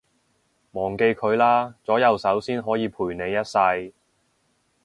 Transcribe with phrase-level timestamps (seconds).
[0.71, 3.93] 忘記佢啦，左右手先可以陪你一世